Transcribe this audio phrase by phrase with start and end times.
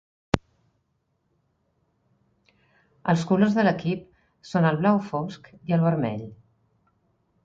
[3.13, 4.01] Els colors de l'equip
[4.53, 6.25] són el blau fosc i el vermell.